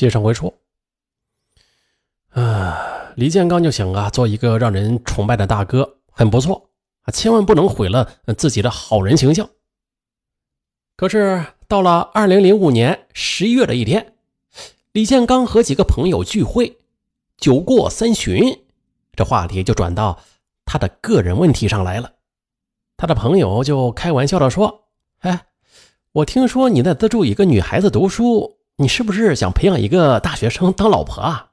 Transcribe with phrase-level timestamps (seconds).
[0.00, 0.54] 接上回说，
[2.30, 6.70] 啊，李建刚就想啊，做一个让人崇拜的大哥，很不错
[7.02, 9.50] 啊，千万不能毁了自己的好人形象。
[10.96, 14.14] 可是到了二零零五年十一月的一天，
[14.92, 16.78] 李建刚和几个朋友聚会，
[17.36, 18.64] 酒过三巡，
[19.14, 20.18] 这话题就转到
[20.64, 22.10] 他的个人问题上来了。
[22.96, 24.88] 他的朋友就开玩笑的说
[25.20, 25.46] ：“哎，
[26.12, 31.52] 我听说你在资助一个女孩子读书。”你是不是想培养一个大学生当老婆啊？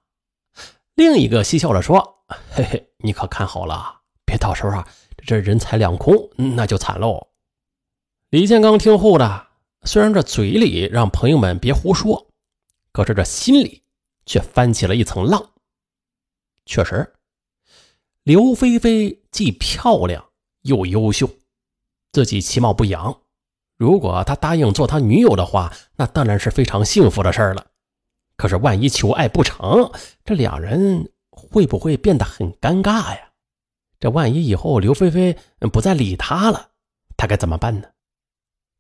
[0.96, 4.88] 另一个嬉笑着说：“嘿嘿，你可看好了，别到时候啊，
[5.26, 7.28] 这人财两空，那就惨喽。”
[8.32, 9.48] 李建刚听后的，
[9.84, 12.30] 虽然这嘴里让朋友们别胡说，
[12.94, 13.84] 可是这心里
[14.26, 15.52] 却翻起了一层浪。
[16.66, 17.14] 确实，
[18.24, 20.30] 刘菲菲既漂亮
[20.62, 21.30] 又优秀，
[22.14, 23.20] 自己其貌不扬。
[23.78, 27.68] 如果他答应做他女友的话，那当然是非常幸福的事儿了。
[28.36, 29.92] 可是万一求爱不成，
[30.26, 33.32] 这两人会不会变得很尴尬呀？
[34.00, 35.38] 这万一以后刘菲菲
[35.72, 36.70] 不再理他了，
[37.16, 37.88] 他该怎么办呢？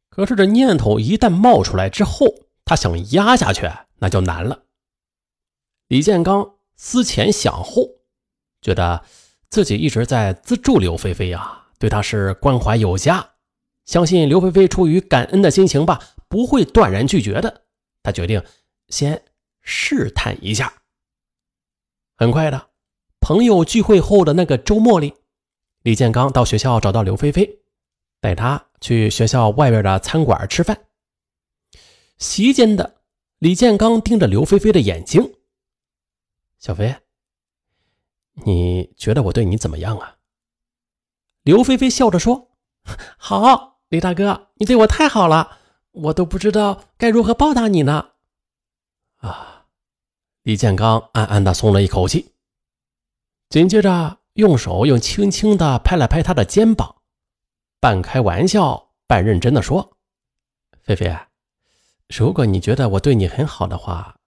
[0.09, 2.28] 可是这念头一旦冒出来之后，
[2.66, 4.64] 他想压下去那就难了。
[5.88, 7.88] 李建刚思前想后，
[8.62, 9.03] 觉得
[9.50, 13.28] 自己一直在资助刘菲菲呀，对她是关怀有加。
[13.88, 17.64] 相信刘菲菲出于感恩的心情吧，不会断然拒绝的。
[18.04, 18.44] 他决定
[18.90, 19.24] 先
[19.62, 20.72] 试探一下。
[22.18, 22.70] 很快的，
[23.22, 25.14] 朋友聚会后的那个周末里，
[25.84, 27.60] 李建刚到学校找到刘菲菲，
[28.20, 30.86] 带她去学校外边的餐馆吃饭。
[32.18, 33.02] 席间的
[33.40, 35.36] 李建刚盯着刘菲菲的眼睛
[36.60, 36.94] ：“小飞，
[38.34, 40.18] 你觉得我对你怎么样啊？”
[41.44, 42.52] 刘菲菲笑着说
[43.18, 45.60] ：“好。”李大哥，你对我太好了，
[45.92, 48.10] 我都不知道该如何报答你呢。
[49.18, 49.66] 啊！
[50.44, 52.34] 李建刚暗暗的松了一口气，
[53.50, 56.97] 紧接着用手又轻轻的拍了拍他的肩膀，
[57.80, 59.97] 半开玩笑半认真的说
[60.84, 61.18] ：“菲菲，
[62.09, 64.18] 如果你觉得我对你很好的话，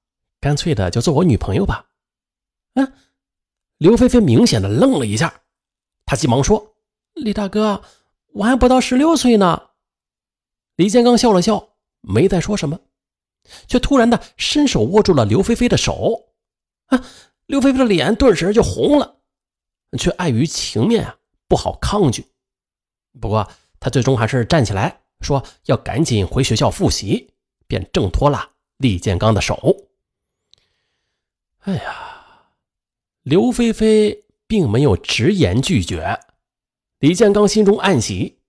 [0.41, 1.87] 干脆的就做我女朋友吧。”
[2.75, 2.93] 嗯，
[3.77, 5.43] 刘菲菲明显的愣了一下，
[6.07, 6.77] 她急忙说
[7.13, 7.83] ：“李大哥。”
[8.33, 9.71] 我还不到十六岁呢，
[10.77, 12.81] 李建刚笑了笑，没再说什么，
[13.67, 16.29] 却突然的伸手握住了刘菲菲的手。
[16.87, 17.05] 啊，
[17.47, 19.17] 刘菲菲的脸顿时就红了，
[19.99, 21.17] 却碍于情面啊，
[21.49, 22.27] 不好抗拒。
[23.21, 27.35] 不过她最终还是站起来说要赶紧回学校复习，
[27.67, 29.77] 便挣脱了李建刚的手。
[31.61, 32.53] 哎呀，
[33.23, 36.19] 刘菲菲并没有直言拒绝。
[37.01, 38.41] 李建刚心中暗喜，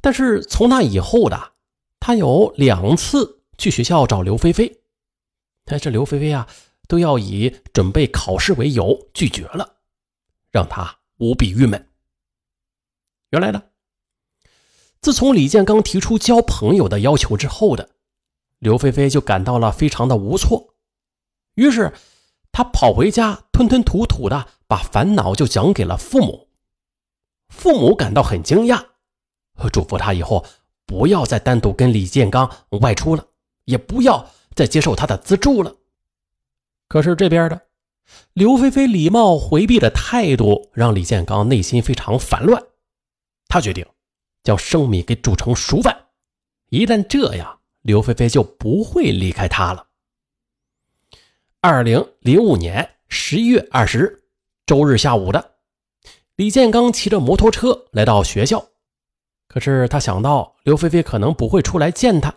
[0.00, 1.52] 但是从那以后的，
[2.00, 4.80] 他有两次去学校找刘菲菲，
[5.66, 6.48] 但是刘菲菲啊，
[6.88, 9.76] 都要以准备考试为由拒绝了，
[10.50, 11.88] 让他无比郁闷。
[13.32, 13.64] 原来呢，
[15.02, 17.90] 自从李建刚提出交朋友的要求之后的，
[18.60, 20.74] 刘菲菲就感到了非常的无措，
[21.54, 21.92] 于是
[22.50, 26.48] 他跑回家，吞吞吐吐的把烦恼就讲给了父母。
[27.50, 28.86] 父母感到很惊讶，
[29.70, 30.46] 嘱咐他以后
[30.86, 32.50] 不要再单独跟李建刚
[32.80, 33.26] 外出了，
[33.66, 35.76] 也不要再接受他的资助了。
[36.88, 37.66] 可是这边的
[38.32, 42.62] 刘菲菲礼貌回避的态度让李建刚内心非常烦乱，
[43.48, 43.84] 他决定
[44.42, 46.06] 将生米给煮成熟饭，
[46.70, 49.88] 一旦这样，刘菲菲就不会离开他了。
[51.60, 54.22] 二零零五年十一月二十日，
[54.64, 55.58] 周日下午的。
[56.40, 58.64] 李建刚骑着摩托车来到学校，
[59.46, 62.34] 可是他想到刘菲菲可能不会出来见他，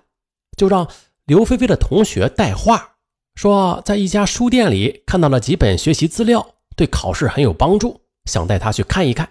[0.58, 0.86] 就让
[1.24, 2.96] 刘菲菲的同学带话，
[3.36, 9.30] 说在一家书店里看到了几本学习资料，对考试很有帮助，想带他去看一看。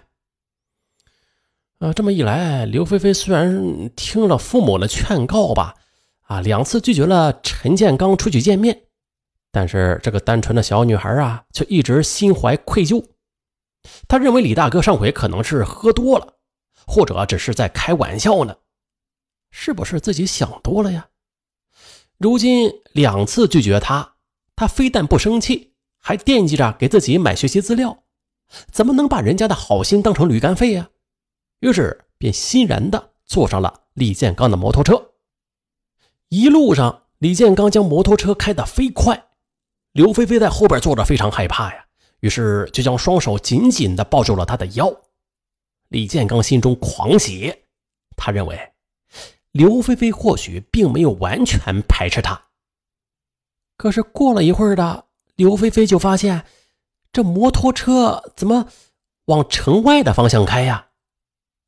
[1.77, 5.75] 啊，这么一来，刘菲菲虽然听了父母的劝告吧，
[6.23, 8.81] 啊，两次拒绝了陈建刚出去见面，
[9.51, 13.05] 但是这个单纯的小女孩啊，却一直心怀愧疚。
[14.07, 16.35] 他认为李大哥上回可能是喝多了，
[16.85, 18.55] 或者只是在开玩笑呢，
[19.51, 21.07] 是不是自己想多了呀？
[22.17, 24.15] 如今两次拒绝他，
[24.55, 28.03] 他非但不生气，还惦记着给自己买学习资料，
[28.71, 30.89] 怎么能把人家的好心当成驴肝肺呀？
[31.59, 35.11] 于是便欣然的坐上了李建刚的摩托车。
[36.29, 39.27] 一路上，李建刚将摩托车开得飞快，
[39.91, 41.82] 刘菲菲在后边坐着，非常害怕呀。
[42.23, 44.89] 于是就将双手紧紧地抱住了他的腰。
[45.89, 47.53] 李建刚心中狂喜，
[48.15, 48.71] 他认为
[49.51, 52.41] 刘菲菲或许并没有完全排斥他。
[53.75, 55.03] 可是过了一会儿的，
[55.35, 56.45] 刘菲菲就发现
[57.11, 58.69] 这摩托车怎么
[59.25, 60.87] 往城外的方向开呀？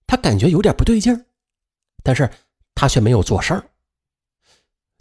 [0.07, 1.25] 他感觉有点不对劲儿，
[2.01, 2.29] 但是
[2.73, 3.61] 他却没有做声。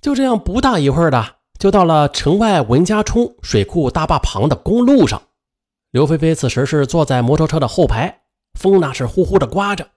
[0.01, 5.23] 就这样，不大一会儿的，就到了城外文家冲水库大坝旁的公路上。
[5.95, 8.23] 刘菲菲此时是坐在摩托车的后排，
[8.59, 9.89] 风那是呼呼的刮着，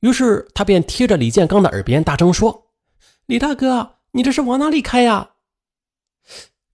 [0.00, 2.72] 于是她便贴着李建刚的耳边大声说
[3.26, 5.30] ：“李大哥，你这是往哪里开呀？”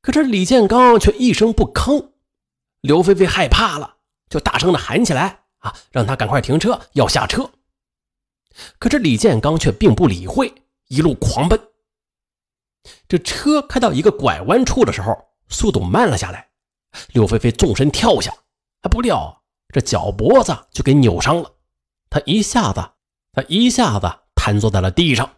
[0.01, 2.13] 可这李建刚却一声不吭。
[2.81, 3.97] 刘菲菲害怕了，
[4.31, 7.51] 就大声的喊起来：“啊，让他赶快停车，要下车！”
[8.81, 10.51] 可是李建刚却并不理会，
[10.89, 11.61] 一路狂奔。
[13.07, 15.15] 这车开到一个拐弯处的时候，
[15.51, 16.49] 速度慢了下来。
[17.13, 18.35] 刘菲菲纵身跳下。
[18.83, 19.43] 还不料
[19.73, 21.53] 这脚脖子就给扭伤了，
[22.09, 22.91] 他一下子，
[23.33, 25.37] 他一下子瘫坐在了地上。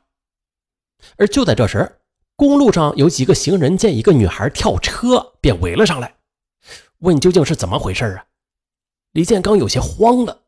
[1.16, 2.00] 而就在这时，
[2.36, 6.16] 公路上有几个行人见一个女孩跳车，便围了上来，
[6.98, 8.26] 问究竟是怎么回事啊？
[9.12, 10.42] 李建刚有些慌了，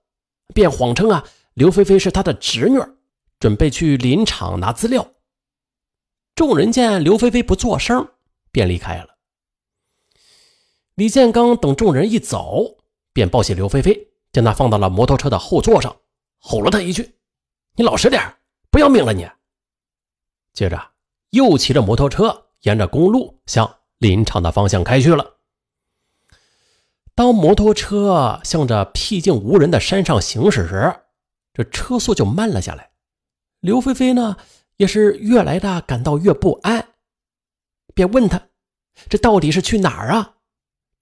[0.54, 2.78] 便谎称啊，刘菲菲是他的侄女，
[3.38, 5.12] 准备去林场拿资料。
[6.34, 8.12] 众人见刘菲菲不作声，
[8.52, 9.16] 便离开了。
[10.94, 12.79] 李建刚等众人一走。
[13.20, 15.94] 便抱起刘菲菲，将她放到了摩托车的后座上，
[16.38, 17.16] 吼了她一句
[17.76, 18.34] ：“你老实点，
[18.70, 19.28] 不要命了你！”
[20.54, 20.92] 接着
[21.28, 25.34] 又骑着摩托车沿着公路向林场的方向开去了。
[27.14, 30.96] 当摩托车向着僻静无人的山上行驶时，
[31.52, 32.92] 这车速就慢了下来。
[33.60, 34.38] 刘菲菲呢，
[34.78, 36.94] 也是越来的感到越不安，
[37.92, 38.48] 便问他
[39.10, 40.36] ：“这到底是去哪儿啊？”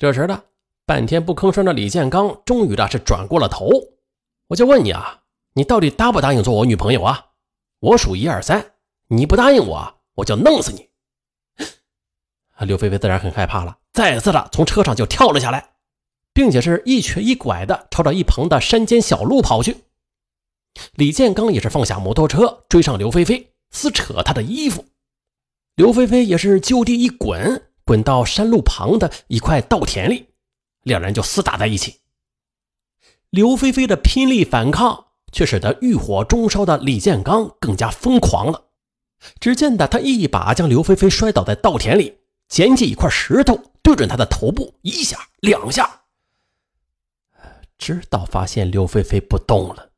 [0.00, 0.46] 这时的。
[0.88, 3.69] 半天不吭声的李建刚，终于的是转过了头。
[4.46, 5.20] 我就问你啊，
[5.52, 7.26] 你到底答不答应做我女朋友啊？
[7.81, 8.73] 我数一二三，
[9.08, 10.88] 你不答应我，我就弄死你！
[12.64, 15.73] 刘菲菲自然很害怕了，再次的从车上就跳了下来，
[16.32, 19.85] 并且是一瘸一拐的朝着一旁的山间小路跑去。
[20.94, 24.87] 李建刚也是放下摩托车，追上刘菲菲，撕扯她的衣服。
[25.75, 30.29] 刘菲菲也是就地一滚，滚到山路旁的一块稻田里。
[30.82, 32.00] 两人就厮打在一起。
[33.30, 38.64] 刘菲菲的拼力反抗，却使得欲火中烧的李建刚更加疯狂了。
[39.40, 46.04] 只见得他一把将刘菲菲摔倒在稻田里，捡起一块石头对准她的头部一下两下，
[47.76, 49.90] 直到发现刘菲菲不动了，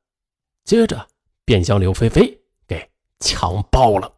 [0.64, 1.06] 接着
[1.44, 2.90] 便将刘菲菲给
[3.20, 4.14] 强暴了。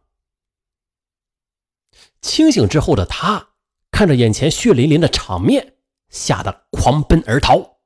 [2.21, 3.49] 清醒之后的他，
[3.91, 5.75] 看着眼前血淋淋的场面。
[6.13, 7.79] 吓得狂奔而逃。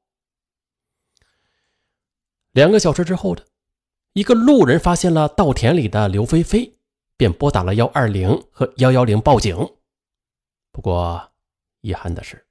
[2.52, 3.44] 两个小时之后的，
[4.14, 6.78] 一个路人发现了稻田里的刘菲菲，
[7.16, 9.58] 便拨打了幺二零和幺幺零报警。
[10.72, 11.32] 不过，
[11.82, 12.46] 遗憾的是，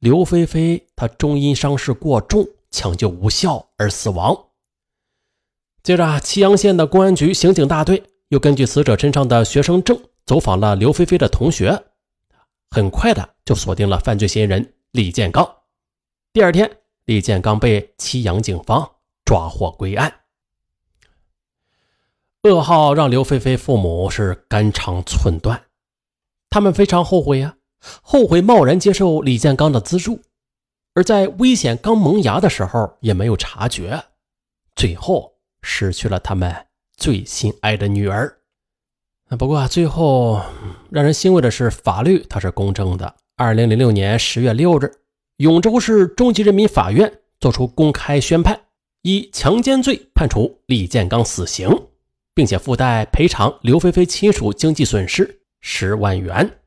[0.00, 4.48] 刘菲菲她终因伤势过重，抢救无效而死亡。
[5.82, 11.84] 接着，祁阳县的公安局刑警大队又根据死者身上的学生证，走访了刘菲菲的同学。
[12.72, 15.46] 很快的就锁定了犯罪嫌疑人李建刚。
[16.32, 18.90] 第二天，李建刚被祁阳警方
[19.26, 20.20] 抓获归案。
[22.44, 25.64] 噩耗让刘菲菲父母是肝肠寸断，
[26.48, 27.56] 他们非常后悔呀，
[28.00, 30.22] 后悔贸然接受李建刚的资助，
[30.94, 34.02] 而在危险刚萌芽的时候也没有察觉，
[34.74, 38.38] 最后失去了他们最心爱的女儿。
[39.38, 40.42] 不过最后
[40.90, 43.16] 让人欣慰的是，法律它是公正的。
[43.36, 44.92] 二零零六年十月六日，
[45.36, 48.60] 永州市中级人民法院作出公开宣判，
[49.00, 51.68] 以强奸罪判处李建刚死刑，
[52.34, 56.58] 并且附带赔偿刘菲菲亲属经济损失十万元。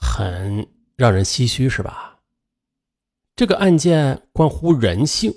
[0.00, 2.20] 很让人唏嘘，是吧？
[3.34, 5.32] 这个案件关乎人性，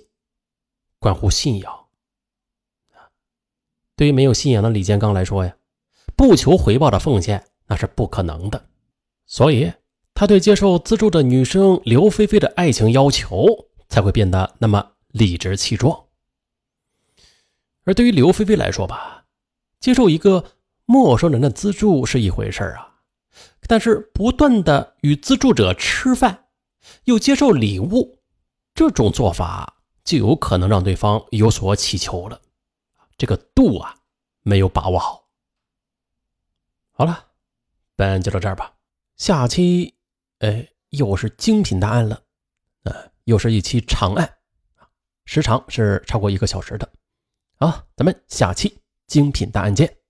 [1.00, 1.81] 关乎信仰。
[4.02, 5.56] 对于没有信仰的李建刚来说呀，
[6.16, 8.66] 不求回报的奉献那是不可能的，
[9.28, 9.72] 所以
[10.16, 13.46] 他对接受资助的女生刘菲菲的爱情要求
[13.90, 16.06] 才会变得那么理直气壮。
[17.84, 19.26] 而对于刘菲菲来说吧，
[19.80, 20.46] 接受一个
[20.86, 23.02] 陌生人的资助是一回事啊，
[23.68, 26.46] 但是不断的与资助者吃饭，
[27.04, 28.18] 又接受礼物，
[28.74, 32.42] 这种做法就有可能让对方有所乞求了。
[33.22, 33.96] 这个度啊，
[34.42, 35.30] 没有把握好。
[36.92, 37.28] 好了，
[37.96, 38.74] 本案就到这儿吧。
[39.16, 39.94] 下期，
[40.40, 42.20] 哎，又是精品大案了，
[42.82, 44.38] 呃，又是一期长案，
[45.26, 46.92] 时长是超过一个小时的。
[47.60, 50.01] 好，咱们下期精品大案见。